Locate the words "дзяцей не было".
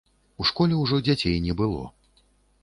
1.09-1.85